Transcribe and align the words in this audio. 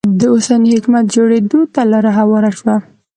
د 0.19 0.21
اوسني 0.33 0.69
حکومت 0.75 1.05
جوړېدو 1.15 1.59
ته 1.73 1.81
لاره 1.91 2.11
هواره 2.19 2.51
شوه. 2.59 2.75